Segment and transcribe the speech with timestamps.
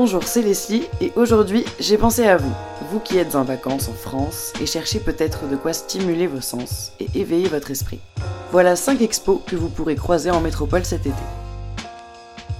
[0.00, 2.52] Bonjour, c'est Leslie et aujourd'hui j'ai pensé à vous,
[2.92, 6.92] vous qui êtes en vacances en France et cherchez peut-être de quoi stimuler vos sens
[7.00, 7.98] et éveiller votre esprit.
[8.52, 11.18] Voilà 5 expos que vous pourrez croiser en métropole cet été.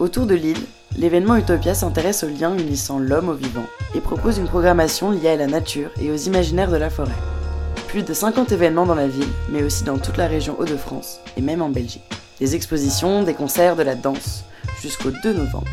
[0.00, 0.58] Autour de l'île,
[0.98, 5.36] l'événement Utopia s'intéresse aux liens unissant l'homme au vivant et propose une programmation liée à
[5.36, 7.12] la nature et aux imaginaires de la forêt.
[7.86, 11.42] Plus de 50 événements dans la ville, mais aussi dans toute la région Hauts-de-France et
[11.42, 12.02] même en Belgique.
[12.40, 14.42] Des expositions, des concerts, de la danse,
[14.82, 15.70] jusqu'au 2 novembre.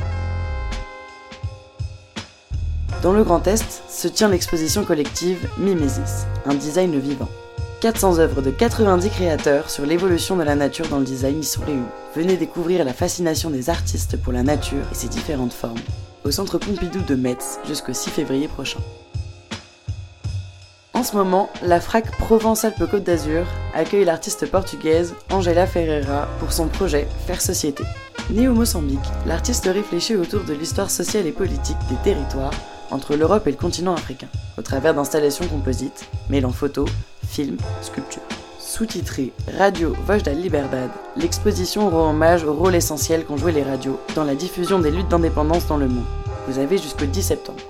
[3.03, 7.29] Dans le Grand Est se tient l'exposition collective Mimesis, un design vivant.
[7.79, 11.61] 400 œuvres de 90 créateurs sur l'évolution de la nature dans le design y sont
[11.61, 11.83] réunies.
[12.15, 15.77] Venez découvrir la fascination des artistes pour la nature et ses différentes formes,
[16.25, 18.79] au centre Pompidou de Metz jusqu'au 6 février prochain.
[20.95, 27.07] En ce moment, la FRAC Provence-Alpes-Côte d'Azur accueille l'artiste portugaise Angela Ferreira pour son projet
[27.27, 27.83] Faire Société.
[28.31, 32.53] Née au Mozambique, l'artiste réfléchit autour de l'histoire sociale et politique des territoires
[32.91, 36.89] entre l'Europe et le continent africain, au travers d'installations composites, mêlant photos,
[37.27, 38.21] films, sculptures.
[38.59, 44.23] Sous-titrée Radio la Liberdade, l'exposition rend hommage au rôle essentiel qu'ont joué les radios dans
[44.23, 46.05] la diffusion des luttes d'indépendance dans le monde.
[46.47, 47.61] Vous avez jusqu'au 10 septembre.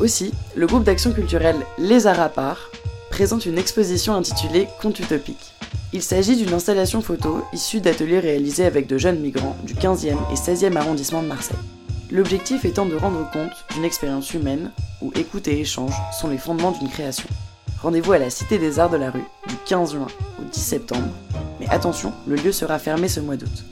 [0.00, 2.70] Aussi, le groupe d'action culturelle Les Arapars
[3.10, 5.54] présente une exposition intitulée Conte utopique.
[5.92, 10.34] Il s'agit d'une installation photo issue d'ateliers réalisés avec de jeunes migrants du 15e et
[10.34, 11.56] 16e arrondissement de Marseille.
[12.14, 14.70] L'objectif étant de rendre compte d'une expérience humaine
[15.02, 17.28] où écoute et échange sont les fondements d'une création.
[17.82, 20.06] Rendez-vous à la Cité des Arts de la Rue du 15 juin
[20.40, 21.08] au 10 septembre.
[21.58, 23.64] Mais attention, le lieu sera fermé ce mois d'août.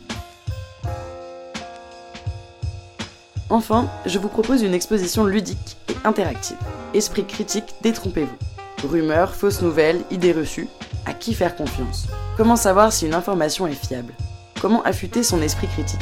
[3.49, 6.59] Enfin, je vous propose une exposition ludique et interactive.
[6.95, 8.89] Esprit critique, détrompez-vous.
[8.89, 10.69] Rumeurs, fausses nouvelles, idées reçues,
[11.07, 12.09] à qui faire confiance?
[12.37, 14.15] Comment savoir si une information est fiable?
[14.61, 16.01] Comment affûter son esprit critique?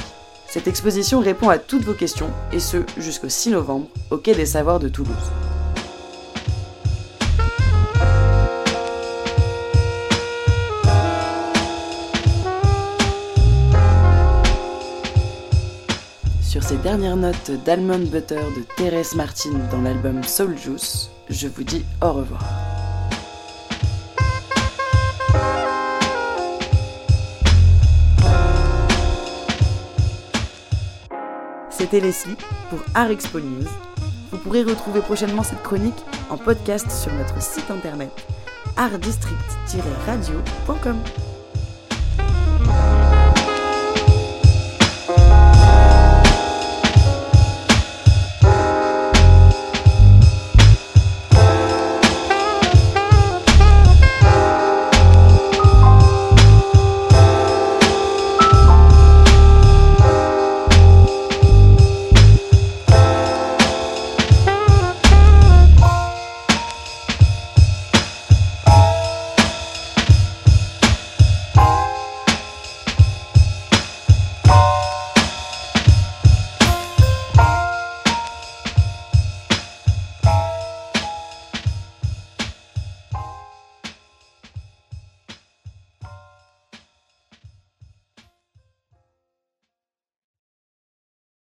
[0.53, 4.47] Cette exposition répond à toutes vos questions, et ce jusqu'au 6 novembre, au Quai des
[4.47, 5.15] Savoirs de Toulouse.
[16.43, 21.63] Sur ces dernières notes d'Almond Butter de Thérèse Martin dans l'album Soul Juice, je vous
[21.63, 22.70] dis au revoir.
[31.81, 32.37] C'était Leslie
[32.69, 33.67] pour Art Expo News.
[34.31, 38.11] Vous pourrez retrouver prochainement cette chronique en podcast sur notre site internet
[38.77, 40.97] artdistrict-radio.com.